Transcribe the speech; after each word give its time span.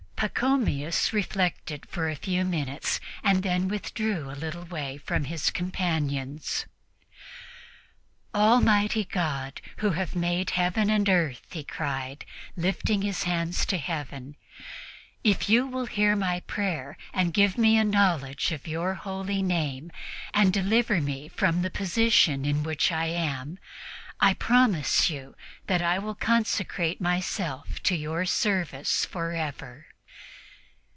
Pachomius 0.23 1.11
reflected 1.13 1.83
for 1.87 2.07
a 2.07 2.15
few 2.15 2.45
minutes 2.45 2.99
and 3.23 3.41
then 3.41 3.67
withdrew 3.67 4.29
a 4.29 4.37
little 4.37 4.65
way 4.65 4.97
from 4.99 5.23
his 5.23 5.49
companions. 5.49 6.67
"Almighty 8.35 9.03
God, 9.03 9.61
who 9.77 9.89
have 9.93 10.15
made 10.15 10.51
Heaven 10.51 10.91
and 10.91 11.09
earth," 11.09 11.47
he 11.51 11.63
cried, 11.63 12.23
lifting 12.55 13.01
his 13.01 13.23
hands 13.23 13.65
to 13.65 13.79
Heaven, 13.79 14.35
"if 15.23 15.49
You 15.49 15.65
will 15.65 15.87
hear 15.87 16.15
my 16.15 16.41
prayer 16.41 16.97
and 17.15 17.33
give 17.33 17.57
me 17.57 17.75
a 17.75 17.83
knowledge 17.83 18.51
of 18.51 18.67
Your 18.67 18.93
Holy 18.93 19.41
Name, 19.41 19.91
and 20.35 20.53
deliver 20.53 21.01
me 21.01 21.29
from 21.29 21.63
the 21.63 21.71
position 21.71 22.45
in 22.45 22.61
which 22.61 22.91
I 22.91 23.07
am, 23.07 23.57
I 24.19 24.35
promise 24.35 25.09
You 25.09 25.35
that 25.65 25.81
I 25.81 25.97
will 25.97 26.13
consecrate 26.15 27.01
myself 27.01 27.81
to 27.81 27.95
Your 27.95 28.25
service 28.27 29.03
forever." 29.03 29.87